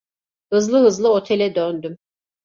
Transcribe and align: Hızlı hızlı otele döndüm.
Hızlı 0.51 0.79
hızlı 0.79 1.09
otele 1.13 1.55
döndüm. 1.55 1.97